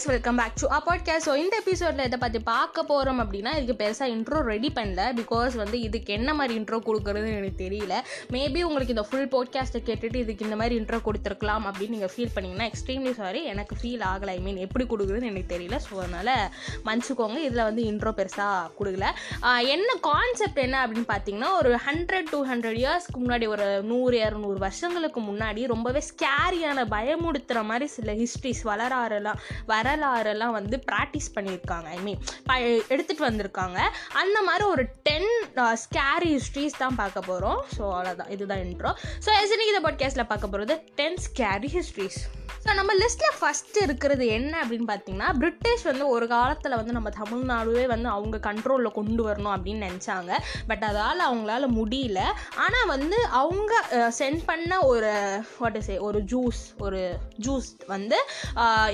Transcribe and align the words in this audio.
Guys 0.00 0.12
welcome 0.12 0.38
back 0.40 0.54
to 0.60 0.66
a 0.76 0.78
podcast 0.86 1.26
so 1.28 1.32
இந்த 1.40 1.54
எபிசோடில் 1.62 2.04
இதை 2.08 2.18
பற்றி 2.22 2.38
பார்க்க 2.44 2.82
போகிறோம் 2.90 3.18
அப்படின்னா 3.22 3.50
இதுக்கு 3.56 3.74
பெருசாக 3.80 4.12
இன்ட்ரோ 4.12 4.38
ரெடி 4.50 4.70
பண்ணல. 4.76 5.02
பிகாஸ் 5.18 5.54
வந்து 5.60 5.76
இதுக்கு 5.86 6.10
என்ன 6.18 6.30
மாதிரி 6.38 6.54
இன்ட்ரோ 6.60 6.78
கொடுக்குறதுன்னு 6.86 7.38
எனக்கு 7.40 7.58
தெரியல. 7.64 7.94
மேபி 8.34 8.60
உங்களுக்கு 8.68 8.94
இந்த 8.94 9.04
ஃபுல் 9.08 9.28
பாட்காஸ்ட்டை 9.34 9.80
கேட்டுட்டு 9.88 10.18
இதுக்கு 10.24 10.46
இந்த 10.46 10.58
மாதிரி 10.60 10.76
இன்ட்ரோ 10.80 11.00
கொடுத்துருக்கலாம் 11.08 11.66
அப்படின்னு 11.70 11.94
நீங்கள் 11.96 12.12
ஃபீல் 12.14 12.32
பண்ணிங்கன்னா 12.36 12.68
எக்ஸ்ட்ரீம்லி 12.70 13.12
சாரி 13.20 13.42
எனக்கு 13.52 13.76
ஃபீல் 13.80 14.04
ஆகலை. 14.12 14.36
ஐ 14.38 14.40
மீன் 14.46 14.62
எப்படி 14.66 14.86
கொடுக்குறதுன்னு 14.92 15.30
எனக்கு 15.32 15.52
தெரியல. 15.54 15.78
ஸோ 15.86 15.92
அதனால் 16.04 16.32
மன்னிச்சுக்கோங்க. 16.86 17.38
இதில் 17.48 17.66
வந்து 17.68 17.84
இன்ட்ரோ 17.90 18.14
பெருசாக 18.20 18.70
கொடுக்கல. 18.78 19.10
என்ன 19.74 19.98
கான்செப்ட் 20.08 20.62
என்ன 20.66 20.78
அப்படின்னு 20.86 21.10
பார்த்தீங்கன்னா 21.12 21.52
ஒரு 21.60 21.72
ஹண்ட்ரட் 21.88 22.32
டூ 22.32 22.42
ஹண்ட்ரட் 22.52 22.80
இயர்ஸ்க்கு 22.82 23.18
முன்னாடி 23.26 23.48
ஒரு 23.56 23.68
நூறு 23.92 24.16
இரநூறு 24.24 24.58
வருஷங்களுக்கு 24.66 25.22
முன்னாடி 25.28 25.68
ரொம்பவே 25.74 26.02
ஸ்கேரியான 26.10 26.88
பயமுடுத்துகிற 26.96 27.66
மாதிரி 27.72 27.88
சில 27.98 28.10
ஹிஸ்ட்ரிஸ் 28.24 28.64
வளராறெல்லாம் 28.72 29.40
வரலாறெல்லாம் 29.90 30.56
வந்து 30.58 30.76
ப்ராக்டிஸ் 30.90 31.30
பண்ணியிருக்காங்க. 31.36 31.88
ஐ 31.96 32.00
மீன் 32.06 32.20
ப 32.48 32.58
எடுத்துகிட்டு 32.94 33.28
வந்திருக்காங்க. 33.28 33.78
அந்த 34.22 34.38
மாதிரி 34.48 34.66
ஒரு 34.74 34.84
டென் 35.08 35.30
ஸ்கேரி 35.84 36.30
ஹிஸ்ட்ரிஸ் 36.34 36.80
தான் 36.82 36.98
பார்க்க 37.00 37.28
போகிறோம் 37.30 37.60
ஸோ 37.76 37.82
அவ்வளோதான் 37.94 38.32
இதுதான் 38.36 38.64
இன்ட்ரோ 38.66 38.92
ஸோ 39.24 39.30
எஸ்னிக்கு 39.40 39.72
இந்த 39.74 39.84
பாட்காஸ்ட்டில் 39.86 40.30
பார்க்க 40.34 40.52
போகிறது 40.52 40.76
டென் 41.00 41.18
ஸ்கேரி 41.28 41.70
ஹிஸ்ட்ரிஸ் 41.78 42.20
ஸோ 42.64 42.70
நம்ம 42.78 42.92
லிஸ்ட்டில் 43.00 43.36
ஃபஸ்ட்டு 43.36 43.82
இருக்கிறது 43.84 44.24
என்ன 44.36 44.54
அப்படின்னு 44.62 44.86
பார்த்தீங்கன்னா 44.90 45.28
பிரிட்டிஷ் 45.42 45.84
வந்து 45.88 46.04
ஒரு 46.14 46.26
காலத்தில் 46.32 46.76
வந்து 46.78 46.96
நம்ம 46.96 47.10
தமிழ்நாடுவே 47.20 47.84
வந்து 47.92 48.08
அவங்க 48.16 48.38
கண்ட்ரோலில் 48.48 48.96
கொண்டு 48.98 49.22
வரணும் 49.28 49.54
அப்படின்னு 49.54 49.86
நினச்சாங்க. 49.88 50.32
பட் 50.70 50.84
அதால் 50.88 51.24
அவங்களால 51.28 51.68
முடியல. 51.78 52.20
ஆனால் 52.64 52.90
வந்து 52.92 53.18
அவங்க 53.40 53.72
சென்ட் 54.18 54.42
பண்ண 54.50 54.80
ஒரு 54.90 55.12
வாட் 55.60 55.78
இஸ் 55.80 55.90
ஒரு 56.08 56.20
ஜூஸ் 56.32 56.60
ஒரு 56.86 57.00
ஜூஸ் 57.46 57.70
வந்து 57.94 58.18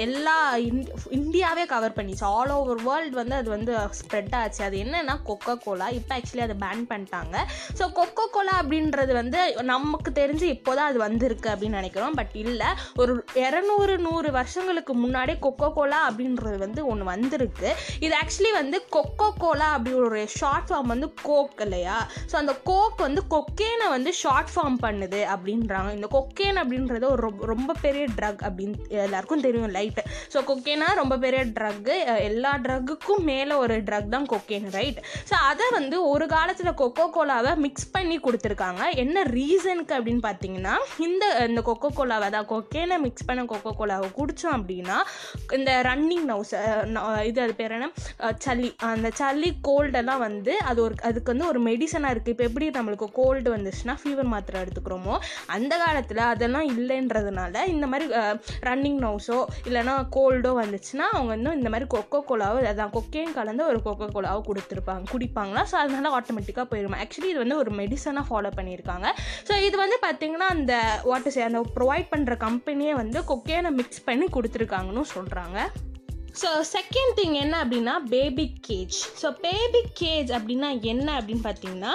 எல்லா 0.07 0.37
இந் 0.69 0.86
இந்தியாவே 1.11 1.67
கவர் 1.67 1.93
பண்ணிச்சு. 1.93 2.25
ஆல் 2.25 2.51
ஓவர் 2.51 2.83
வேர்ல்டு 2.83 3.17
வந்து 3.17 3.35
அது 3.35 3.51
வந்து 3.51 3.77
ஸ்ப்ரெட் 3.77 4.35
ஆச்சு. 4.35 4.65
அது 4.65 4.79
என்னென்னா 4.79 5.19
கொக்கோ 5.27 5.55
கோலா 5.65 5.89
இப்போ 5.89 6.17
ஆக்சுவலி 6.17 6.41
அதை 6.41 6.57
பேன் 6.61 6.93
பண்ணிட்டாங்க. 6.93 7.37
ஸோ 7.79 7.85
கொக்கோ 7.95 8.27
கோலா 8.33 8.63
அப்படின்றது 8.63 9.13
வந்து 9.13 9.55
நமக்கு 9.63 10.11
தெரிஞ்சு 10.11 10.43
இப்போ 10.43 10.75
தான் 10.75 10.89
அது 10.89 10.99
வந்திருக்கு 10.99 11.51
அப்படின்னு 11.51 11.69
நினைக்கிறோம். 11.69 12.13
பட் 12.13 12.31
இல்லை 12.33 12.67
ஒரு 12.97 13.25
இரநூறு 13.35 13.99
நூறு 13.99 14.31
வருஷங்களுக்கு 14.31 14.97
முன்னாடி 14.97 15.37
கொக்கோ 15.43 15.73
கோலா 15.73 16.11
அப்படின்றது 16.11 16.59
வந்து 16.59 16.87
ஒன்று 16.87 17.05
வந்திருக்கு. 17.05 17.75
இது 18.01 18.17
ஆக்சுவலி 18.25 18.53
வந்து 18.53 18.85
கொக்கோ 18.93 19.31
கோலா 19.39 19.71
அப்படி 19.73 19.97
ஒரு 19.97 20.29
ஷார்ட் 20.29 20.69
ஃபார்ம் 20.69 20.87
வந்து 20.87 21.15
கோக் 21.23 21.61
இல்லையா? 21.61 22.07
ஸோ 22.33 22.37
அந்த 22.37 22.55
கோக் 22.65 22.99
வந்து 22.99 23.23
கொக்கேனை 23.31 23.89
வந்து 23.89 24.13
ஷார்ட் 24.13 24.49
ஃபார்ம் 24.55 24.83
பண்ணுது 24.83 25.27
அப்படின்றாங்க. 25.35 25.95
இந்த 25.95 26.09
கொக்கேன் 26.11 26.57
அப்படின்றது 26.57 27.05
ஒரு 27.05 27.17
ரொம்ப- 27.17 27.47
ரொம்ப 27.47 27.75
பெரிய 27.81 28.05
ட்ரக் 28.17 28.43
அப்படின்னு 28.43 28.89
எல்லாருக்கும் 28.89 29.41
தெரியும் 29.41 29.75
லைட்டு 29.75 30.03
ஸோ 30.33 30.45
கொக்கே 30.45 30.76
ரொம்ப 31.01 31.15
பெரிய 31.19 31.45
ட்ரக்கு 31.47 31.95
எல்லா 32.29 32.59
ட்ரக்குக்கும் 32.65 33.25
மேலே 33.25 33.55
ஒரு 33.55 33.75
ட்ரக் 33.89 34.09
தான் 34.09 34.27
கொக்கேன் 34.27 34.71
ரைட் 34.71 34.99
ஸோ 35.31 35.35
அதை 35.51 35.67
வந்து 35.71 36.09
ஒரு 36.09 36.27
காலத்தில் 36.27 36.79
கொக்கோ 36.81 37.05
கோலாவை 37.17 37.53
மிக்ஸ் 37.57 37.91
பண்ணி 37.91 38.17
கொடுத்துருக்காங்க. 38.19 38.83
என்ன 38.97 39.23
ரீசனுக்கு 39.23 39.97
அப்படின்னு 39.97 40.23
பார்த்தீங்கன்னா 40.29 40.75
இந்த 40.99 41.25
இந்த 41.49 41.63
கொக்கோ 41.63 41.89
கோலாவை 41.99 42.31
தான் 42.31 42.49
கொக்கேனை 42.53 42.99
மிக்ஸ் 42.99 43.25
பண்ண 43.25 43.45
கொக்கோ 43.45 43.73
கோலாவை 43.81 44.09
குடித்தோம் 44.19 44.57
அப்படின்னா 44.59 44.99
இந்த 45.59 45.83
ரன்னிங் 45.83 46.27
நவுஸ் 46.33 46.53
இது 47.25 47.41
அது 47.41 47.55
பேர் 47.61 47.75
என்ன? 47.79 47.89
சளி. 48.39 48.77
அந்த 48.81 49.11
சளி 49.11 49.51
கோல்டெல்லாம் 49.69 50.19
வந்து 50.19 50.59
அது 50.59 50.83
ஒரு 50.83 50.95
அதுக்கு 51.03 51.33
வந்து 51.33 51.47
ஒரு 51.47 51.61
மெடிசனாக 51.61 52.15
இருக்குது 52.15 52.35
இப்போ 52.35 52.45
எப்படி 52.45 52.69
நம்மளுக்கு 52.71 53.09
கோல்டு 53.21 53.57
வந்துச்சுன்னா 53.57 53.97
ஃபீவர் 54.03 54.33
மாத்திரை 54.35 54.61
எடுத்துக்கிறோமோ 54.65 55.15
அந்த 55.57 55.79
காலத்தில் 55.85 56.23
அதெல்லாம் 56.33 56.69
இல்லைன்றதுனால 56.77 57.67
இந்த 57.67 57.87
மாதிரி 57.87 58.07
ரன்னிங் 58.69 59.01
நவுஸோ 59.07 59.45
இல்லைன்னா 59.69 59.95
கோல்டோ 60.17 60.53
வந்துச்சுன்னா 60.61 61.07
அவங்க 61.17 61.31
வந்து 61.35 61.55
இந்த 61.59 61.71
மாதிரி 61.75 61.89
கொக்கோ 61.95 62.21
கோலாவோ 62.31 62.59
அதான் 62.73 62.93
கொக்கையும் 62.97 63.37
கலந்து 63.39 63.65
ஒரு 63.71 63.81
கொக்கோ 63.87 64.09
கோலாவோ 64.17 64.43
கொடுத்துருப்பாங்க 64.49 65.11
குடிப்பாங்களா? 65.15 65.65
ஸோ 65.73 65.77
அதனால 65.83 66.13
ஆட்டோமேட்டிக்காக 66.19 66.67
போயிடும் 66.73 67.01
ஆக்சுவலி 67.03 67.31
இது 67.33 67.43
வந்து 67.45 67.61
ஒரு 67.63 67.73
மெடிசனாக 67.81 68.27
ஃபாலோ 68.31 68.53
பண்ணியிருக்காங்க. 68.61 69.09
ஸோ 69.49 69.57
இது 69.69 69.77
வந்து 69.85 69.99
பார்த்திங்கன்னா 70.07 70.51
அந்த 70.59 70.75
வாட் 71.11 71.29
இஸ் 71.31 71.43
அந்த 71.49 71.63
ப்ரொவைட் 71.79 72.13
பண்ணுற 72.15 72.37
கம்பெனியே 72.47 72.95
வந்து 73.03 73.21
கொக்கையான 73.33 73.75
மிக்ஸ் 73.81 74.07
பண்ணி 74.09 74.29
கொடுத்துருக்காங்கன்னு 74.39 75.05
சொல்கிறாங்க 75.17 75.59
ஸோ 76.41 76.49
செகண்ட் 76.73 77.13
திங் 77.19 77.37
என்ன 77.43 77.55
அப்படின்னா 77.63 77.93
baby 78.15 78.45
cage 78.67 78.97
so 79.21 79.29
baby 79.45 79.81
cage 80.01 80.31
அப்படின்னா 80.39 80.69
என்ன 80.93 81.07
அப்படின்னு 81.19 81.45
பார்த்தீங்கன்னா 81.47 81.93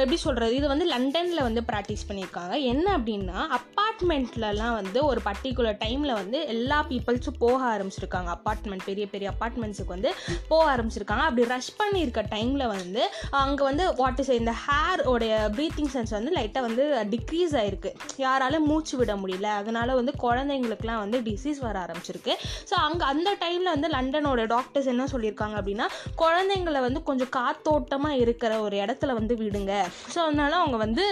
எப்படி 0.00 0.18
சொல்கிறது 0.24 0.56
இது 0.58 0.66
வந்து 0.72 0.86
லண்டனில் 0.92 1.46
வந்து 1.46 1.62
ப்ராக்டிஸ் 1.70 2.06
பண்ணியிருக்காங்க. 2.08 2.54
என்ன 2.72 2.86
அப்படின்னா 2.98 3.38
அப்பா 3.58 3.84
அப்பார்ட்மெண்ட்லலாம் 3.98 4.74
வந்து 4.80 4.98
ஒரு 5.10 5.20
பர்டிகுலர் 5.28 5.78
டைமில் 5.84 6.12
வந்து 6.18 6.38
எல்லா 6.52 6.76
பீப்புள்ஸும் 6.90 7.38
போக 7.44 7.56
ஆரம்பிச்சிருக்காங்க. 7.70 8.28
அப்பார்ட்மெண்ட் 8.36 8.84
பெரிய 8.88 9.04
பெரிய 9.14 9.28
அப்பார்ட்மெண்ட்ஸுக்கு 9.32 9.92
வந்து 9.94 10.10
போக 10.50 10.64
ஆரம்பிச்சிருக்காங்க. 10.74 11.24
அப்படி 11.28 11.44
ரஷ் 11.52 11.70
பண்ணியிருக்க 11.80 12.22
டைமில் 12.34 12.64
வந்து 12.74 13.02
அங்கே 13.40 13.62
வந்து 13.68 13.84
வாட் 14.00 14.20
இஸ் 14.24 14.30
இந்த 14.38 14.52
ஹேர் 14.66 15.02
உடைய 15.12 15.32
ப்ரீத்திங் 15.56 15.90
சென்ஸ் 15.94 16.12
வந்து 16.18 16.34
லைட்டாக 16.36 16.62
வந்து 16.68 16.84
டிக்ரீஸ் 17.14 17.56
ஆகிருக்கு 17.62 17.92
யாராலும் 18.24 18.68
மூச்சு 18.70 18.94
விட 19.00 19.16
முடியல. 19.22 19.48
அதனால் 19.62 19.92
வந்து 20.00 20.14
குழந்தைங்களுக்குலாம் 20.24 21.02
வந்து 21.04 21.20
டிசீஸ் 21.30 21.60
வர 21.66 21.74
ஆரம்பிச்சிருக்கு. 21.86 22.36
ஸோ 22.70 22.76
அங்கே 22.86 23.06
அந்த 23.12 23.32
டைமில் 23.42 23.72
வந்து 23.74 23.90
லண்டனோட 23.96 24.46
டாக்டர்ஸ் 24.54 24.92
என்ன 24.94 25.08
சொல்லியிருக்காங்க 25.14 25.58
அப்படின்னா 25.62 25.88
குழந்தைங்களை 26.24 26.82
வந்து 26.86 27.02
கொஞ்சம் 27.10 27.32
காத்தோட்டமாக 27.40 28.22
இருக்கிற 28.26 28.52
ஒரு 28.68 28.78
இடத்துல 28.84 29.18
வந்து 29.20 29.36
விடுங்க. 29.42 29.74
ஸோ 30.14 30.20
அதனால 30.28 30.54
அவங்க 30.62 30.80
வந்து 30.86 31.06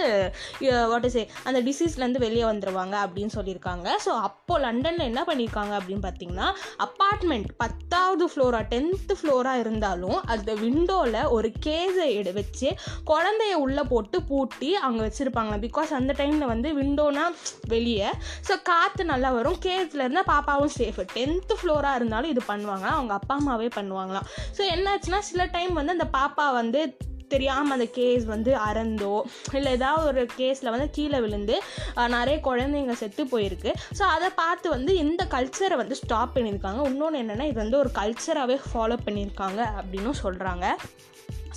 வாட் 0.93 1.09
இஸ் 1.11 1.21
அந்த 1.47 1.59
டிசீஸ்லேருந்து 1.69 2.25
வெளியே 2.27 2.47
வந்துருவாங்க 2.77 2.95
அப்படின்னு 3.05 3.35
சொல்லியிருக்காங்க. 3.37 3.87
ஸோ 4.05 4.11
அப்போது 4.27 4.61
லண்டனில் 4.65 5.07
என்ன 5.11 5.21
பண்ணியிருக்காங்க 5.29 5.73
அப்படின்னு 5.79 6.03
பார்த்தீங்கன்னா 6.07 6.47
அப்பார்ட்மெண்ட் 6.85 7.49
பத்தாவது 7.61 8.25
ஃப்ளோரா 8.31 8.61
டென்த்து 8.73 9.13
ஃப்ளோராக 9.19 9.61
இருந்தாலும் 9.63 10.19
அந்த 10.33 10.49
விண்டோவில் 10.63 11.19
ஒரு 11.35 11.49
கேஸை 11.65 12.07
எடு 12.19 12.31
வச்சு 12.39 12.69
குழந்தைய 13.11 13.55
உள்ளே 13.65 13.83
போட்டு 13.91 14.17
பூட்டி 14.29 14.71
அங்கே 14.87 15.01
வச்சுருப்பாங்க 15.07 15.55
பிகாஸ் 15.65 15.91
அந்த 15.99 16.13
டைமில் 16.21 16.51
வந்து 16.53 16.71
விண்டோனா 16.79 17.25
வெளியே. 17.73 18.09
ஸோ 18.49 18.55
காற்று 18.71 19.05
நல்லா 19.13 19.31
வரும். 19.37 19.59
கேஸில் 19.67 20.03
இருந்தால் 20.05 20.29
பாப்பாவும் 20.33 20.75
சேஃபு 20.79 21.05
டென்த்து 21.17 21.55
ஃப்ளோராக 21.61 21.99
இருந்தாலும் 22.01 22.33
இது 22.35 22.43
பண்ணுவாங்க 22.51 22.87
அவங்க 22.97 23.13
அப்பா 23.19 23.35
அம்மாவே 23.39 23.69
பண்ணுவாங்களாம். 23.79 24.27
ஸோ 24.57 24.63
என்னாச்சுன்னா 24.75 25.21
சில 25.31 25.43
டைம் 25.57 25.73
வந்து 25.81 25.95
அந்த 25.97 26.09
பாப்பா 26.19 26.47
வந்து 26.61 26.81
தெரியாமல் 27.33 27.75
அந்த 27.77 27.87
கேஸ் 27.97 28.25
வந்து 28.33 28.51
அறந்தோ 28.67 29.15
இல்லை 29.57 29.71
ஏதாவது 29.77 30.05
ஒரு 30.11 30.21
கேஸில் 30.39 30.73
வந்து 30.75 30.87
கீழே 30.97 31.19
விழுந்து 31.25 31.55
நிறைய 32.15 32.37
குழந்தைங்க 32.47 32.95
செத்து 33.01 33.25
போயிருக்கு. 33.33 33.73
ஸோ 33.97 34.03
அதை 34.15 34.29
பார்த்து 34.41 34.67
வந்து 34.75 34.93
இந்த 35.05 35.23
கல்ச்சரை 35.35 35.77
வந்து 35.83 35.99
ஸ்டாப் 36.03 36.33
பண்ணியிருக்காங்க. 36.37 36.81
இன்னொன்று 36.91 37.21
என்னென்னா 37.23 37.47
இது 37.51 37.59
வந்து 37.63 37.81
ஒரு 37.83 37.91
கல்ச்சராகவே 37.99 38.57
ஃபாலோ 38.67 38.97
பண்ணியிருக்காங்க 39.07 39.61
அப்படின்னும் 39.79 40.21
சொல்கிறாங்க 40.23 40.65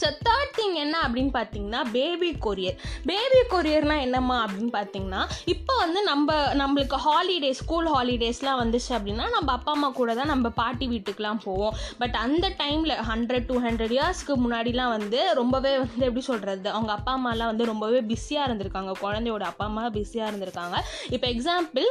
ஸோ 0.00 0.08
தேர்ட் 0.28 0.54
திங் 0.58 0.76
என்ன 0.84 0.96
அப்படின்னு 1.06 1.32
பார்த்தீங்கன்னா 1.38 1.82
பேபி 1.96 2.30
கொரியர் 2.46 2.78
பேபி 3.10 3.40
கொரியர்னால் 3.54 4.04
என்னம்மா 4.06 4.36
அப்படின்னு 4.44 4.72
பார்த்தீங்கன்னா 4.78 5.22
இப்போ 5.54 5.72
வந்து 5.84 6.00
நம்ம 6.10 6.38
நம்மளுக்கு 6.62 6.96
ஹாலிடே 7.06 7.50
ஸ்கூல் 7.60 7.88
ஹாலிடேஸ்லாம் 7.94 8.60
வந்துச்சு 8.62 8.90
அப்படின்னா 8.96 9.26
நம்ம 9.36 9.48
அப்பா 9.56 9.72
அம்மா 9.76 9.88
கூட 9.98 10.10
தான் 10.20 10.30
நம்ம 10.32 10.46
பாட்டி 10.60 10.86
வீட்டுக்கெலாம் 10.92 11.40
போவோம். 11.46 11.74
பட் 12.00 12.16
அந்த 12.24 12.46
டைமில் 12.62 12.94
ஹண்ட்ரட் 13.10 13.46
டூ 13.50 13.56
ஹண்ட்ரட் 13.66 13.94
இயர்ஸ்க்கு 13.96 14.34
முன்னாடிலாம் 14.44 14.92
வந்து 14.96 15.20
ரொம்பவே 15.40 15.72
வந்து 15.82 16.06
எப்படி 16.08 16.24
சொல்கிறது 16.30 16.68
அவங்க 16.74 16.92
அப்பா 16.96 17.12
அம்மாலாம் 17.18 17.50
வந்து 17.52 17.64
ரொம்பவே 17.72 18.00
பிஸியாக 18.10 18.46
இருந்திருக்காங்க. 18.48 18.92
குழந்தையோட 19.04 19.44
அப்பா 19.50 19.64
அம்மா 19.70 19.84
பிஸியாக 19.98 20.30
இருந்திருக்காங்க. 20.30 20.76
இப்போ 21.14 21.26
எக்ஸாம்பிள் 21.34 21.88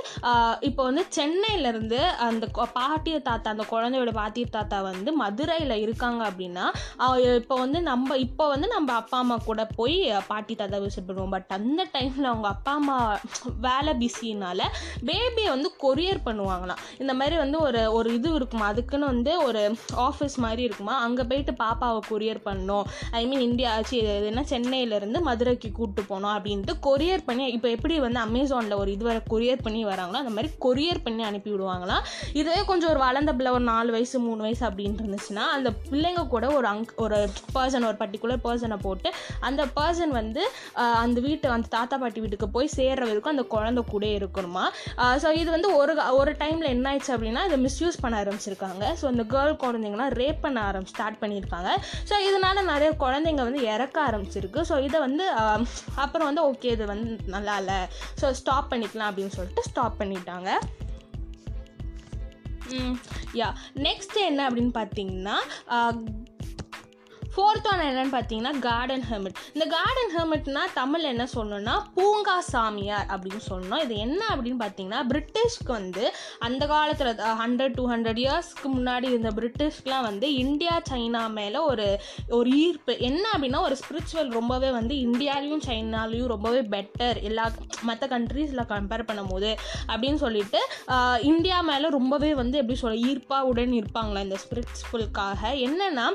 இப்போ 0.70 0.82
வந்து 0.90 1.04
சென்னையிலேருந்து 1.18 2.02
அந்த 2.28 2.48
பாட்டிய 2.80 3.18
தாத்தா 3.30 3.54
அந்த 3.56 3.66
குழந்தையோட 3.74 4.14
பாட்டிய 4.20 4.48
தாத்தா 4.58 4.80
வந்து 4.90 5.10
மதுரையில் 5.24 5.76
இருக்காங்க 5.86 6.22
அப்படின்னா 6.30 6.68
இப்போ 7.42 7.56
வந்து 7.64 7.80
நம்ம 7.90 7.99
நம்ம 8.00 8.18
இப்போ 8.26 8.46
வந்து 8.52 8.68
நம்ம 8.74 8.90
அப்பா 9.00 9.18
அம்மா 9.22 9.36
கூட 9.48 9.62
போய் 9.78 9.96
பாட்டி 10.28 10.54
தாத்தா 10.60 10.78
விசிட் 10.84 11.08
பண்ணுவோம். 11.08 11.34
பட் 11.36 11.50
அந்த 11.56 11.82
டைமில் 11.96 12.28
அவங்க 12.30 12.48
அப்பா 12.52 12.74
அம்மா 12.80 12.98
வேலை 13.66 13.92
பிஸினால 14.02 14.62
பேபியை 15.08 15.50
வந்து 15.54 15.70
கொரியர் 15.84 16.20
பண்ணுவாங்களாம். 16.28 16.82
இந்த 17.02 17.14
மாதிரி 17.20 17.36
வந்து 17.42 17.58
ஒரு 17.68 17.82
ஒரு 17.98 18.10
இது 18.18 18.30
இருக்குமா? 18.38 18.66
அதுக்குன்னு 18.74 19.10
வந்து 19.14 19.32
ஒரு 19.48 19.64
ஆஃபீஸ் 20.06 20.38
மாதிரி 20.46 20.64
இருக்குமா? 20.68 20.94
அங்கே 21.08 21.26
போயிட்டு 21.32 21.56
பாப்பாவை 21.64 22.00
கொரியர் 22.12 22.42
பண்ணணும். 22.48 22.86
ஐ 23.20 23.22
மீன் 23.32 23.44
இந்தியா 23.48 23.74
ஆச்சு 23.80 23.98
இது 23.98 24.46
சென்னையிலேருந்து 24.54 25.22
மதுரைக்கு 25.28 25.72
கூப்பிட்டு 25.80 26.06
போனோம் 26.12 26.36
அப்படின்ட்டு 26.38 26.76
கொரியர் 26.88 27.26
பண்ணி 27.30 27.48
இப்போ 27.58 27.70
எப்படி 27.76 27.98
வந்து 28.06 28.22
அமேசானில் 28.28 28.80
ஒரு 28.82 28.94
இது 28.96 29.06
வர 29.10 29.18
கொரியர் 29.34 29.66
பண்ணி 29.68 29.84
வராங்களோ 29.92 30.22
அந்த 30.24 30.34
மாதிரி 30.38 30.52
கொரியர் 30.68 31.04
பண்ணி 31.08 31.26
அனுப்பி 31.32 31.52
விடுவாங்களாம். 31.56 32.06
இதுவே 32.40 32.62
கொஞ்சம் 32.72 32.92
ஒரு 32.94 33.04
வளர்ந்த 33.08 33.34
பிள்ளை 33.40 33.54
ஒரு 33.58 33.68
நாலு 33.74 33.92
வயசு 33.98 34.24
மூணு 34.30 34.42
வயசு 34.48 34.66
அப்படின்னு 34.70 35.02
இருந்துச்சுன்னா 35.04 35.46
அந்த 35.58 35.70
பிள்ளைங்க 35.92 36.24
கூட 36.36 36.46
ஒரு 36.60 36.68
அங் 36.74 36.86
ஒரு 37.08 37.20
பர்சன் 37.58 37.79
ஒரு 37.90 37.98
பர்டிகுலர் 38.02 38.44
பர்சனை 38.46 38.78
போட்டு 38.86 39.10
அந்த 39.48 39.62
பர்சன் 39.78 40.14
வந்து 40.20 40.42
அந்த 41.04 41.20
வீட்டு 41.28 41.48
அந்த 41.56 41.70
தாத்தா 41.78 41.98
பாட்டி 42.04 42.24
வீட்டுக்கு 42.24 42.50
போய் 42.56 42.70
சேர்ற 42.78 43.04
வரைக்கும் 43.10 43.34
அந்த 43.36 43.46
குழந்தை 43.56 43.84
கூட 43.94 44.06
இருக்கணுமா? 44.20 44.66
ஸோ 45.24 45.28
இது 45.42 45.50
வந்து 45.56 45.72
ஒரு 45.80 45.96
ஒரு 46.20 46.32
டைமில் 46.42 46.72
என்ன 46.76 46.88
ஆயிடுச்சு 46.92 47.14
அப்படின்னா 47.16 47.44
இதை 47.50 47.60
மிஸ்யூஸ் 47.68 48.02
பண்ண 48.04 48.16
ஆரம்பிச்சிருக்காங்க. 48.24 48.84
ஸோ 49.02 49.06
அந்த 49.12 49.26
கேர்ள் 49.34 49.56
குழந்தைங்களாம் 49.66 50.14
ரேப் 50.22 50.44
பண்ண 50.46 50.60
ஆரம்பி 50.70 50.94
ஸ்டார்ட் 50.94 51.22
பண்ணியிருக்காங்க. 51.24 51.72
ஸோ 52.10 52.18
இதனால 52.28 52.64
நிறைய 52.74 52.92
குழந்தைங்க 53.06 53.44
வந்து 53.50 53.64
இறக்க 53.74 53.98
ஆரம்பிச்சிருக்கு. 54.10 54.62
ஸோ 54.72 54.78
இதை 54.88 55.00
வந்து 55.08 55.26
அப்புறம் 56.06 56.30
வந்து 56.30 56.44
ஓகே 56.52 56.72
இது 56.78 56.86
வந்து 56.94 57.10
நல்லா 57.38 57.56
இல்லை. 57.64 57.80
ஸோ 58.22 58.28
ஸ்டாப் 58.42 58.72
பண்ணிக்கலாம் 58.74 59.10
அப்படின்னு 59.12 59.36
சொல்லிட்டு 59.40 59.68
ஸ்டாப் 59.70 60.00
பண்ணிட்டாங்க. 60.02 60.50
யா 63.38 63.48
நெக்ஸ்ட் 63.86 64.18
என்ன 64.30 64.42
அப்படின்னு 64.50 64.74
பார்த்தீங்கன்னா 64.78 65.36
ஃபோர்த் 67.40 67.68
ஒன் 67.72 67.82
என்னன்னு 67.88 68.14
பார்த்தீங்கன்னா 68.14 68.52
கார்டன் 68.66 69.04
ஹெர்மிட் 69.10 69.38
இந்த 69.56 69.66
கார்டன் 69.74 70.10
ஹெர்மிட்னா 70.16 70.62
தமிழ் 70.80 71.06
என்ன 71.12 71.26
சொல்லணும்னா 71.34 71.76
பூங்கா 71.98 72.36
சாமியார் 72.54 73.06
அப்படின்னு 73.14 73.44
சொல்லணும். 73.50 73.82
இது 73.86 73.94
என்ன 74.06 74.22
அப்படின்னு 74.32 74.60
பார்த்தீங்கன்னா 74.64 75.02
பிரிட்டிஷ்க்கு 75.12 75.72
வந்து 75.78 76.04
அந்த 76.48 76.64
காலத்தில் 76.72 77.22
ஹண்ட்ரட் 77.42 77.76
டூ 77.78 77.84
ஹண்ட்ரட் 77.92 78.20
இயர்ஸ்க்கு 78.24 78.70
முன்னாடி 78.78 79.08
இருந்த 79.12 79.32
பிரிட்டிஷ்க்குலாம் 79.38 80.08
வந்து 80.08 80.30
இந்தியா 80.44 80.76
சைனா 80.90 81.22
மேலே 81.38 81.62
ஒரு 81.70 81.88
ஒரு 82.40 82.50
ஈர்ப்பு. 82.66 82.96
என்ன 83.10 83.24
அப்படின்னா 83.34 83.62
ஒரு 83.68 83.78
ஸ்பிரிச்சுவல் 83.82 84.34
ரொம்பவே 84.40 84.72
வந்து 84.78 84.98
இந்தியாலையும் 85.06 85.64
சைனாலையும் 85.68 86.30
ரொம்பவே 86.34 86.62
பெட்டர் 86.76 87.20
எல்லா 87.30 87.46
மற்ற 87.90 88.04
கண்ட்ரீஸில் 88.16 88.70
கம்பேர் 88.74 89.08
பண்ணும்போது 89.12 89.54
அப்படின்னு 89.92 90.22
சொல்லிட்டு 90.26 90.62
இந்தியா 91.32 91.60
மேலே 91.72 91.94
ரொம்பவே 92.00 92.34
வந்து 92.42 92.62
எப்படி 92.64 92.80
சொல்ல 92.84 93.08
ஈர்ப்பாக 93.10 93.50
உடன் 93.54 93.80
இருப்பாங்களா 93.82 94.26
இந்த 94.28 94.40
ஸ்பிரிச்சுவல்காக 94.46 95.56
என்னென்னா 95.70 96.08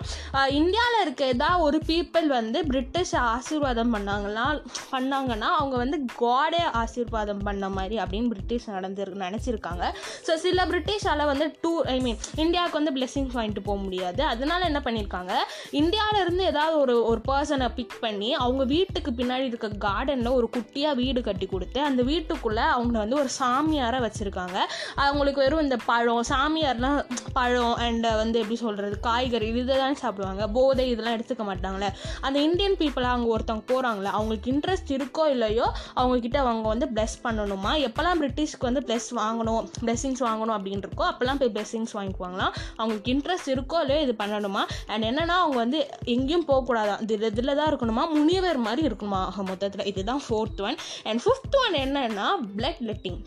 இந்தியாவில் 0.60 1.00
இருக்க 1.00 1.12
ஏதாவது 1.22 1.62
ஒரு 1.62 1.78
பீப்புள் 1.88 2.26
வந்து 2.26 2.58
பிரிட்டிஷ் 2.66 3.14
ஆசீர்வாதம் 3.14 3.94
பண்ணாங்கன்னா 3.94 4.46
பண்ணாங்கன்னா 4.92 5.48
அவங்க 5.58 5.76
வந்து 5.76 5.98
காடே 6.22 6.62
ஆசீர்வாதம் 6.82 7.42
பண்ண 7.42 7.68
மாதிரி 7.68 7.98
அப்படின்னு 7.98 8.30
பிரிட்டிஷ் 8.32 8.68
நடந்து 8.68 9.02
நினச்சிருக்காங்க. 9.04 9.84
ஸோ 10.26 10.34
சில 10.34 10.66
பிரிட்டிஷால் 10.66 11.24
வந்து 11.32 11.46
டூ 11.60 11.82
ஐ 11.94 12.00
மீன் 12.00 12.18
இந்தியாவுக்கு 12.44 12.80
வந்து 12.80 12.94
பிளெஸிங்ஸ் 12.98 13.36
வாங்கிட்டு 13.38 13.64
போக 13.68 13.78
முடியாது. 13.84 14.24
அதனால 14.24 14.64
என்ன 14.70 14.82
பண்ணியிருக்காங்க 14.84 15.32
இந்தியாவில 15.80 16.20
இருந்து 16.24 16.44
ஏதாவது 16.44 16.78
ஒரு 16.78 17.04
ஒரு 17.10 17.20
பர்சனை 17.30 17.68
பிக் 17.78 18.00
பண்ணி 18.00 18.34
அவங்க 18.34 18.64
வீட்டுக்கு 18.64 19.10
பின்னாடி 19.10 19.46
இருக்க 19.50 19.70
கார்டனில் 19.86 20.36
ஒரு 20.38 20.48
குட்டியாக 20.56 20.94
வீடு 20.94 21.20
கட்டி 21.20 21.46
கொடுத்து 21.46 21.80
அந்த 21.82 22.02
வீட்டுக்குள்ளே 22.02 22.62
அவங்க 22.76 22.98
வந்து 22.98 23.16
ஒரு 23.16 23.28
சாமியாரை 23.40 24.00
வச்சுருக்காங்க. 24.06 24.58
அவங்களுக்கு 25.04 25.42
வெறும் 25.44 25.60
இந்த 25.60 25.76
பழம் 25.90 26.22
சாமியார்லாம் 26.32 27.00
பழம் 27.32 27.76
அண்ட் 27.86 28.08
வந்து 28.22 28.38
எப்படி 28.42 28.56
சொல்கிறது 28.56 29.00
காய்கறி 29.00 29.48
இதை 29.54 29.76
தான் 29.76 30.00
சாப்பிடுவாங்க. 30.02 30.48
போதை 30.48 30.84
இதெல்லாம் 30.90 31.03
எடுத்துக்க 31.12 31.44
மாட்டாங்களே. 31.50 31.88
அந்த 32.20 32.38
இந்தியன் 32.40 32.76
பீப்புளாக 32.78 33.16
அங்கே 33.16 33.30
ஒருத்தவங்க 33.36 33.64
போகிறாங்களே 33.72 34.10
அவங்களுக்கு 34.16 34.52
இன்ட்ரெஸ்ட் 34.52 34.92
இருக்கோ 34.96 35.26
இல்லையோ 35.26 35.66
அவங்கக்கிட்ட 35.96 36.36
அவங்க 36.36 36.68
வந்து 36.68 36.88
ப்ளஸ் 36.94 37.16
பண்ணணுமா? 37.24 37.72
எப்போல்லாம் 37.86 38.20
பிரிட்டிஷ்க்கு 38.22 38.68
வந்து 38.70 38.80
ப்ளஸ் 38.80 39.08
வாங்கணும் 39.16 39.68
ப்ளெஸ்ஸிங்ஸ் 39.84 40.22
வாங்கணும் 40.28 40.56
அப்படின்னு 40.58 40.84
இருக்கோ 40.86 41.04
அப்போல்லாம் 41.10 41.40
போய் 41.40 41.52
ப்ளெஸ்ஸிங்ஸ் 41.56 41.94
வாங்கிக்குவாங்களாம் 41.98 42.52
அவங்களுக்கு 42.76 43.12
இன்ட்ரெஸ்ட் 43.14 43.50
இருக்கோ 43.54 43.80
இல்லையோ 43.80 44.02
இது 44.02 44.14
பண்ணணுமா? 44.18 44.64
அண்ட் 44.86 45.04
என்னென்னா 45.04 45.36
அவங்க 45.42 45.56
வந்து 45.56 45.88
எங்கேயும் 46.04 46.48
போகக்கூடாதான் 46.48 47.02
இதில் 47.02 47.30
இதில் 47.30 47.56
தான் 47.56 47.70
இருக்கணுமா? 47.72 48.04
முனிவர் 48.10 48.56
மாதிரி 48.56 48.86
இருக்கணுமா? 48.88 49.22
மொத்தத்தில் 49.48 49.86
இதுதான் 49.86 50.22
fourth 50.28 50.60
one 50.60 50.76
and 51.04 51.20
fifth 51.24 51.56
one 51.64 51.74
என்னன்னா 51.84 52.26
பிளட் 52.56 52.80
லெட்டிங் 52.90 53.18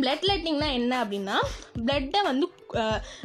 பிளட் 0.00 0.24
லெட்டிங்னா 0.28 0.72
என்ன 0.72 1.04
அப்படின்னா 1.04 1.36
பிளட்டை 1.78 2.20
வந்து 2.22 2.46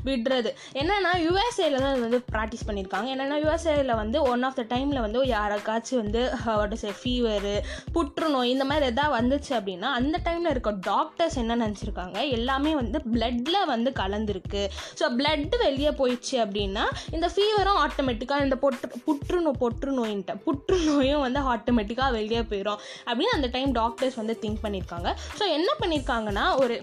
விடுறது. 0.07 0.51
என்னென்னா 0.81 1.11
யுஎஸ்ஏல 1.25 1.79
தான் 1.83 1.93
இது 1.95 2.05
வந்து 2.07 2.21
ப்ராக்டிஸ் 2.33 2.65
பண்ணியிருக்காங்க 2.67 3.09
என்னென்னா 3.13 3.37
யுஎஸ்ஏல 3.45 3.95
வந்து 4.01 4.17
ஒன் 4.31 4.43
ஆஃப் 4.49 4.57
த 4.59 4.65
டைமில் 4.73 5.03
வந்து 5.05 5.21
யாருக்காச்சும் 5.35 6.01
வந்து 6.03 6.21
வாட் 6.59 6.75
இஸ் 6.77 6.85
ஃபீவரு 7.01 7.55
புற்றுநோய் 7.97 8.53
இந்த 8.55 8.67
மாதிரி 8.71 8.87
எதாவது 8.93 9.15
வந்துச்சு 9.17 9.53
அப்படின்னா 9.59 9.91
அந்த 9.99 10.15
டைமில் 10.27 10.53
இருக்க 10.53 10.73
டாக்டர்ஸ் 10.91 11.39
என்ன 11.43 11.57
நினச்சிருக்காங்க? 11.65 12.17
எல்லாமே 12.37 12.73
வந்து 12.81 12.99
பிளட்டில் 13.13 13.61
வந்து 13.73 13.91
கலந்துருக்கு. 14.01 14.63
ஸோ 14.99 15.05
பிளட் 15.19 15.55
வெளியே 15.65 15.91
போயிடுச்சு 15.99 16.35
அப்படின்னா 16.45 16.85
இந்த 17.15 17.27
ஃபீவரும் 17.33 17.79
ஆட்டோமேட்டிக்காக 17.85 18.45
இந்த 18.47 18.57
பொட்டு 18.63 18.87
புற்றுநோய் 19.07 19.59
புற்றுநோயின்ட்ட 19.63 20.33
புற்றுநோயும் 20.45 21.23
வந்து 21.25 21.39
ஆட்டோமேட்டிக்காக 21.53 22.11
வெளியே 22.19 22.43
போயிடும் 22.51 22.79
அப்படின்னு 23.07 23.35
அந்த 23.37 23.49
டைம் 23.55 23.71
டாக்டர்ஸ் 23.79 24.19
வந்து 24.21 24.35
திங்க் 24.43 24.63
பண்ணியிருக்காங்க 24.65 25.09
ஸோ 25.39 25.45
என்ன 25.57 25.69
பண்ணியிருக்காங்கன்னா 25.81 26.45
ஒரு 26.63 26.77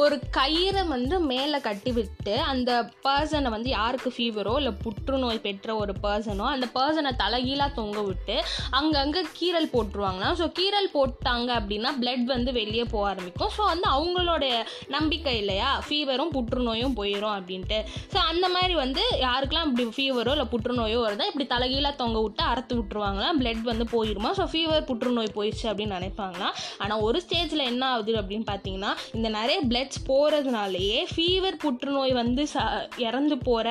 ஒரு 0.00 0.16
கயிறை 0.36 0.82
வந்து 0.86 1.20
மேலே 1.20 1.58
கட்டி 1.60 1.90
விட்டு 1.92 2.34
அந்த 2.40 2.70
பர்சனை 3.06 3.48
வந்து 3.54 3.68
யாருக்கு 3.70 4.10
ஃபீவரோ 4.16 4.54
இல்லை 4.56 4.72
புற்றுநோய் 4.84 5.40
பெற்ற 5.46 5.74
ஒரு 5.76 5.92
பர்சனோ 6.04 6.44
அந்த 6.52 6.66
பர்சனை 6.76 7.10
தலைகீழாக 7.22 7.76
தொங்க 7.78 8.00
விட்டு 8.00 8.36
அங்கங்கே 8.78 9.22
கீரல் 9.38 9.68
போட்டுருவாங்களாம் 9.74 10.36
ஸோ 10.40 10.46
கீரல் 10.58 10.88
போட்டாங்க 10.94 11.50
அப்படின்னா 11.58 11.90
பிளட் 12.00 12.24
வந்து 12.24 12.52
வெளியே 12.52 12.84
போக 12.84 13.04
ஆரம்பிக்கும். 13.08 13.52
ஸோ 13.56 13.62
வந்து 13.72 13.86
அவங்களோட 13.96 14.44
நம்பிக்கை 14.88 15.34
இல்லையா? 15.38 15.70
ஃபீவரும் 15.88 16.32
புற்றுநோயும் 16.36 16.96
போயிடும் 17.00 17.34
அப்படின்ட்டு. 17.36 17.78
ஸோ 18.14 18.18
அந்த 18.30 18.48
மாதிரி 18.48 18.74
வந்து 18.74 19.04
யாருக்கெல்லாம் 19.26 19.68
இப்படி 19.70 19.86
ஃபீவரோ 19.98 20.34
இல்லை 20.36 20.48
புற்றுநோயோ 20.54 20.98
வருதா 21.06 21.28
இப்படி 21.32 21.46
தலைகீழாக 21.54 21.94
தொங்க 22.02 22.22
விட்டு 22.22 22.42
அறுத்து 22.42 22.76
விட்டுருவாங்களாம் 22.80 23.40
பிளட் 23.42 23.62
வந்து 23.72 23.88
போயிருமா? 23.94 24.32
ஸோ 24.40 24.46
ஃபீவர் 24.54 24.88
புற்றுநோய் 24.92 25.34
போயிடுச்சு 25.38 25.68
அப்படின்னு 25.72 25.98
நினைப்பாங்களாம் 26.00 26.56
ஆனால் 26.78 27.00
ஒரு 27.00 27.20
ஸ்டேஜில் 27.26 27.68
என்ன 27.72 27.84
ஆகுது 27.92 28.14
அப்படின்னு 28.22 28.48
பார்த்தீங்கன்னா 28.52 28.92
இந்த 29.14 29.28
நிறைய 29.38 29.80
பிளட்ஸ் 29.82 30.02
போகிறதுனாலேயே 30.08 30.98
ஃபீவர் 31.12 31.56
புற்றுநோய் 31.62 32.12
வந்து 32.12 32.42
ச 32.42 32.64
இறந்து 32.96 33.38
போகிற 33.38 33.68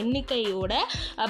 எண்ணிக்கையோட 0.00 0.72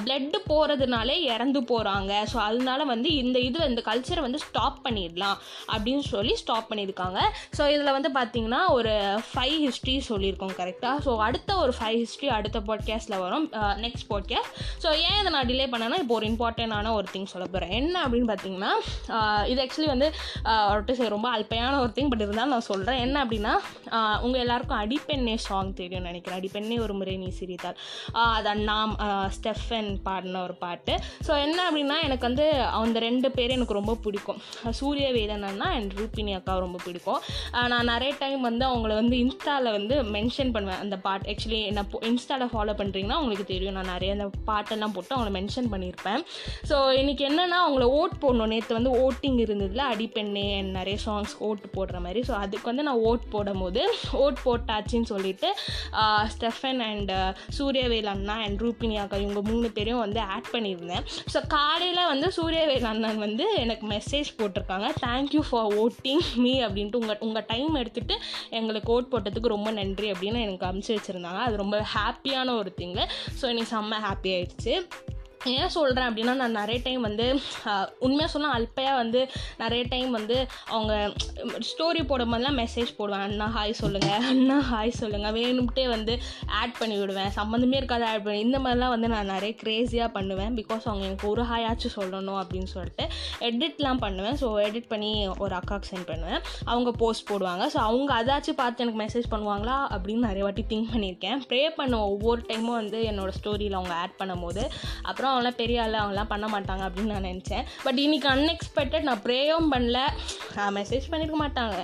பிளட்டு 0.04 0.38
போகிறதுனாலே 0.50 1.16
இறந்து 1.34 1.60
போகிறாங்க 1.70 2.12
ஸோ 2.32 2.36
அதனால 2.36 2.84
வந்து 2.84 3.08
இந்த 3.14 3.38
இதில் 3.38 3.66
இந்த 3.68 3.82
கல்ச்சரை 3.88 4.20
வந்து 4.20 4.38
ஸ்டாப் 4.38 4.78
பண்ணிடலாம் 4.84 5.36
அப்படின்னு 5.72 6.04
சொல்லி 6.12 6.36
ஸ்டாப் 6.42 6.68
பண்ணியிருக்காங்க. 6.70 7.18
ஸோ 7.58 7.62
இதில் 7.74 7.92
வந்து 7.96 8.10
பார்த்திங்கன்னா 8.18 8.60
ஒரு 8.68 8.94
ஃபைவ் 9.30 9.58
ஹிஸ்ட்ரி 9.64 9.96
சொல்லியிருக்கோம் 10.08 10.54
கரெக்டாக 10.60 10.96
ஸோ 11.06 11.18
அடுத்த 11.26 11.56
ஒரு 11.56 11.74
ஃபைவ் 11.80 11.98
ஹிஸ்ட்ரி 12.02 12.28
அடுத்த 12.28 12.62
பாட்காஸ்ட்டில் 12.70 13.20
வரும். 13.24 13.46
நெக்ஸ்ட் 13.84 14.08
பாட்காஸ்ட் 14.12 14.54
ஸோ 14.84 14.90
ஏன் 15.08 15.18
இதை 15.20 15.32
நான் 15.36 15.50
டிலே 15.52 15.68
பண்ணேன்னா 15.74 16.00
இப்போ 16.04 16.16
ஒரு 16.20 16.28
இம்பார்ட்டண்ட்டான 16.32 16.94
ஒரு 17.00 17.06
திங் 17.12 17.30
சொல்ல 17.34 17.46
போகிறேன் 17.46 17.76
என்ன 17.80 17.94
அப்படின்னு 18.06 18.30
பார்த்தீங்கன்னா 18.32 18.72
இது 19.52 19.60
ஆக்சுவலி 19.66 19.92
வந்து 19.94 20.10
ரொம்ப 21.16 21.28
அல்பையான 21.36 21.74
ஒரு 21.84 21.92
திங் 21.98 22.10
பட் 22.14 22.26
இருந்தாலும் 22.26 22.56
நான் 22.56 22.68
சொல்கிறேன் 22.72 23.02
என்ன 23.06 23.16
அப்படின்னா 23.24 23.54
உங்கள் 24.22 24.40
எல்லாருக்கும் 24.40 24.80
அடிப்பெண்ணே 24.80 25.34
சாங் 25.36 25.74
தெரியும் 25.74 26.02
நினைக்கிறேன். 26.02 26.40
அடிப்பெண்ணே 26.40 26.80
ஒரு 26.80 26.94
முறை 26.94 27.16
நீ 27.16 27.28
சிரித்தால். 27.28 27.78
ஆஹ் 28.08 28.34
அது 28.38 28.54
நாம் 28.54 28.96
ஸ்டெஃபன் 29.36 29.96
பாடின 30.02 30.42
ஒரு 30.42 30.54
பாட்டு. 30.54 30.98
ஸோ 31.26 31.40
என்ன 31.40 31.70
அப்படின்னா 31.70 32.02
எனக்கு 32.02 32.26
வந்து 32.26 32.52
அந்த 32.62 32.98
ரெண்டு 32.98 33.30
பேர் 33.30 33.50
எனக்கு 33.50 33.72
ரொம்ப 33.72 33.94
பிடிக்கும். 33.94 34.40
சூரிய 34.70 35.12
வேதனன்னா 35.12 35.58
அண்ட் 35.58 35.92
ரூபினி 35.92 36.34
அக்கா 36.34 36.58
ரொம்ப 36.58 36.78
பிடிக்கும். 36.84 37.20
நான் 37.68 37.84
நிறைய 37.84 38.14
டைம் 38.18 38.40
வந்து 38.40 38.66
அவங்கள 38.66 38.94
வந்து 38.94 39.16
இன்ஸ்டாவில் 39.16 39.70
வந்து 39.70 40.02
மென்ஷன் 40.02 40.52
பண்ணுவேன் 40.52 40.78
அந்த 40.78 40.96
பாட்டு. 40.96 41.34
ஆக்சுவலி 41.34 41.72
நான் 41.72 41.88
இன்ஸ்டாவில் 42.00 42.50
ஃபாலோ 42.54 42.74
பண்ணுறீங்கன்னா 42.80 43.16
உங்களுக்கு 43.16 43.44
தெரியும். 43.44 43.74
நான் 43.74 43.84
நிறைய 43.84 44.12
அந்த 44.12 44.26
பாட்டெல்லாம் 44.46 44.92
போட்டு 44.94 45.16
அவங்கள 45.16 45.32
மென்ஷன் 45.40 45.70
பண்ணியிருப்பேன். 45.70 46.20
ஸோ 46.68 46.76
இன்றைக்கி 47.00 47.24
என்னென்னா 47.30 47.58
அவங்கள 47.66 47.86
ஓட் 48.00 48.16
போடணும். 48.20 48.46
நேற்று 48.46 48.74
வந்து 48.74 48.92
ஓட்டிங் 49.04 49.38
இருந்ததில் 49.44 49.82
அடிப்பெண்ணே 49.92 50.62
நிறைய 50.62 50.98
சாங்ஸ் 51.06 51.34
ஓட்டு 51.38 51.68
போடுற 51.74 52.00
மாதிரி. 52.00 52.20
ஸோ 52.20 52.30
அதுக்கு 52.30 52.66
வந்து 52.66 52.82
நான் 52.82 52.98
ஓட் 52.98 53.30
போடும்போது 53.30 53.94
ஓட் 54.22 54.38
போட்டாச்சுன்னு 54.44 55.10
சொல்லிட்டு 55.12 55.48
ஸ்டெஃபன் 56.34 56.82
அண்ட் 56.90 57.12
சூரியவேல் 57.58 58.10
அண்ணா 58.14 58.36
அண்ட் 58.46 58.60
ரூபினி 58.64 58.96
அக்கா 59.02 59.16
இவங்க 59.24 59.42
மூணு 59.50 59.70
பேரையும் 59.78 60.02
வந்து 60.04 60.20
ஆட் 60.34 60.50
பண்ணியிருந்தேன். 60.52 61.04
ஸோ 61.34 61.40
காலையில் 61.56 62.10
வந்து 62.12 62.28
சூரியவேல் 62.38 62.88
அண்ணன் 62.92 63.22
வந்து 63.26 63.46
எனக்கு 63.64 63.86
மெசேஜ் 63.94 64.30
போட்டிருக்காங்க. 64.38 64.88
தேங்க்யூ 65.06 65.42
ஃபார் 65.48 65.70
ஓட்டிங் 65.84 66.24
மீ 66.44 66.54
அப்படின்ட்டு 66.66 67.00
உங்கள் 67.02 67.22
உங்கள் 67.28 67.48
டைம் 67.52 67.74
எடுத்துகிட்டு 67.82 68.16
எங்களுக்கு 68.60 68.92
ஓட் 68.96 69.10
போட்டதுக்கு 69.14 69.54
ரொம்ப 69.56 69.70
நன்றி 69.80 70.08
அப்படின்னு 70.12 70.44
எனக்கு 70.46 70.68
அமுச்சு 70.70 70.92
வச்சுருந்தாங்க. 70.96 71.42
அது 71.48 71.62
ரொம்ப 71.64 71.78
ஹாப்பியான 71.96 72.56
ஒரு 72.60 72.72
திங்கு 72.80 73.04
ஸோ 73.40 73.44
இன்னைக்கு 73.52 73.72
செம்ம 73.74 74.00
ஹாப்பி 74.08 74.32
ஆயிடுச்சு. 74.36 74.74
ஏன் 75.52 75.72
சொல்கிறேன் 75.76 76.08
அப்படின்னா 76.08 76.34
நான் 76.40 76.58
நிறைய 76.58 76.78
டைம் 76.84 77.02
வந்து 77.08 77.26
உண்மையாக 78.06 78.30
சொன்னால் 78.34 78.54
அல்பையாக 78.56 79.00
வந்து 79.02 79.20
நிறைய 79.62 79.82
டைம் 79.92 80.10
வந்து 80.18 80.36
அவங்க 80.74 80.92
ஸ்டோரி 81.70 82.02
போடும்போதெல்லாம் 82.10 82.58
மெசேஜ் 82.62 82.90
போடுவேன். 82.98 83.24
அண்ணா 83.28 83.46
ஹாய் 83.56 83.74
சொல்லுங்கள் 83.82 84.24
அண்ணா 84.32 84.58
ஹாய் 84.70 84.92
சொல்லுங்கள் 85.00 85.34
வேணும்ட்டே 85.38 85.84
வந்து 85.94 86.14
ஆட் 86.60 86.76
பண்ணி 86.80 86.96
விடுவேன். 87.00 87.30
சம்மந்தமே 87.38 87.78
இருக்காது 87.80 88.06
ஆட் 88.10 88.24
பண்ணி. 88.26 88.40
இந்த 88.46 88.58
மாதிரிலாம் 88.64 88.94
வந்து 88.94 89.10
நான் 89.14 89.32
நிறைய 89.34 89.54
க்ரேஸியாக 89.62 90.10
பண்ணுவேன். 90.16 90.54
பிகாஸ் 90.60 90.86
அவங்க 90.90 91.04
எனக்கு 91.10 91.28
ஒரு 91.32 91.44
ஹாயாச்சும் 91.50 91.96
சொல்லணும் 91.98 92.40
அப்படின்னு 92.42 92.70
சொல்லிட்டு 92.74 93.06
எடிட்லாம் 93.50 94.02
பண்ணுவேன். 94.06 94.38
ஸோ 94.42 94.48
எடிட் 94.66 94.90
பண்ணி 94.94 95.12
ஒரு 95.44 95.54
அக்காவுக்கு 95.60 95.90
சென்ட் 95.92 96.08
பண்ணுவேன். 96.12 96.40
அவங்க 96.72 96.90
போஸ்ட் 97.02 97.28
போடுவாங்க. 97.32 97.66
ஸோ 97.74 97.80
அவங்க 97.88 98.10
அதாச்சும் 98.20 98.60
பார்த்து 98.62 98.84
எனக்கு 98.86 99.02
மெசேஜ் 99.04 99.30
பண்ணுவாங்களா 99.34 99.76
அப்படின்னு 99.94 100.28
நிறைய 100.30 100.44
வாட்டி 100.46 100.64
திங்க் 100.72 100.92
பண்ணியிருக்கேன். 100.94 101.40
ப்ரே 101.50 101.62
பண்ண 101.78 102.00
ஒவ்வொரு 102.12 102.42
டைமும் 102.50 102.78
வந்து 102.80 103.00
என்னோடய 103.10 103.38
ஸ்டோரியில் 103.40 103.78
அவங்க 103.80 103.94
ஆட் 104.02 104.18
பண்ணும்போது. 104.22 104.64
அப்புறம் 105.10 105.33
அவங்களாம் 105.34 105.58
பெரிய 105.62 105.82
ஆள் 105.84 105.98
அவங்களாம் 106.02 106.30
பண்ண 106.32 106.46
மாட்டாங்க 106.54 106.82
அப்படின்னு 106.88 107.14
நான் 107.14 107.28
நினச்சேன். 107.30 107.64
பட் 107.86 107.98
இன்றைக்கி 108.04 108.28
அன்எக்ஸ்பெக்டட் 108.34 109.06
நான் 109.08 109.22
ப்ரேயும் 109.26 109.68
பண்ணல. 109.74 109.98
மெசேஜ் 110.78 111.06
பண்ணியிருக்க 111.12 111.38
மாட்டாங்க. 111.44 111.78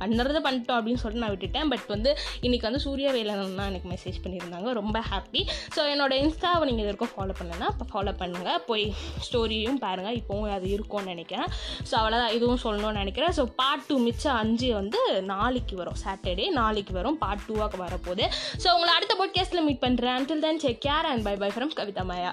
பண்ணுறது 0.00 0.40
பண்ணிட்டோம் 0.46 0.78
அப்படின்னு 0.78 1.00
சொல்லிட்டு 1.02 1.24
நான் 1.24 1.34
விட்டுட்டேன். 1.34 1.68
பட் 1.72 1.86
வந்து 1.94 2.10
இன்றைக்கி 2.46 2.64
வந்து 2.68 2.82
சூர்யா 2.86 3.10
வேலன் 3.16 3.56
தான் 3.60 3.70
எனக்கு 3.72 3.88
மெசேஜ் 3.94 4.18
பண்ணியிருந்தாங்க. 4.24 4.68
ரொம்ப 4.80 4.96
ஹாப்பி 5.10 5.42
ஸோ 5.76 5.82
என்னோட 5.92 6.12
இன்ஸ்டாவை 6.22 6.64
நீங்கள் 6.68 6.84
இது 6.84 6.90
வரைக்கும் 6.90 7.12
ஃபாலோ 7.14 7.36
பண்ணலன்னா 7.40 7.68
இப்போ 7.74 7.86
ஃபாலோ 7.92 8.14
பண்ணுங்கள் 8.22 8.60
போய் 8.70 8.84
ஸ்டோரியும் 9.28 9.80
பாருங்கள் 9.84 10.18
இப்போவும் 10.20 10.54
அது 10.56 10.68
இருக்கும்னு 10.76 11.12
நினைக்கிறேன். 11.14 11.50
ஸோ 11.90 11.94
அவ்வளோதான் 12.00 12.34
இதுவும் 12.38 12.62
சொல்லணும்னு 12.66 13.02
நினைக்கிறேன். 13.02 13.34
ஸோ 13.38 13.44
பார்ட் 13.62 13.86
டூ 13.88 13.98
மிச்சம் 14.08 14.38
அஞ்சு 14.42 14.70
வந்து 14.80 15.00
நாளைக்கு 15.32 15.76
வரும். 15.82 16.00
சாட்டர்டே 16.04 16.48
நாளைக்கு 16.60 16.94
வரும். 17.00 17.18
பார்ட் 17.24 17.46
டூவாக 17.48 17.82
வரப்போகுது. 17.84 18.26
ஸோ 18.62 18.68
உங்களை 18.76 18.92
அடுத்த 18.98 19.16
பாட்காஸ்ட்டில் 19.22 19.66
மீட் 19.68 19.84
பண்ணுறேன் 19.86 20.16
until 20.18 20.44
then 20.46 20.62
take 20.66 20.80
care 20.88 21.10
and 21.12 21.24
bye 21.28 21.34
bye 21.42 21.50
from 21.56 21.74
Kavitha 21.80 22.04
Maya. 22.12 22.32